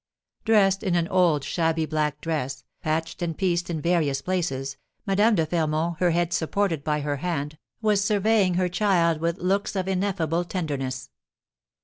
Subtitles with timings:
[0.45, 5.45] Dressed in an old shabby black dress, patched and pieced in various places, Madame de
[5.45, 10.43] Fermont, her head supported by her hand, was surveying her child with looks of ineffable
[10.43, 11.11] tenderness.